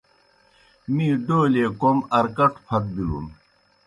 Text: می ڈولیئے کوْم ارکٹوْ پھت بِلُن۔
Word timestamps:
می 0.93 1.07
ڈولیئے 1.25 1.67
کوْم 1.79 1.97
ارکٹوْ 2.17 2.57
پھت 2.65 2.83
بِلُن۔ 2.95 3.25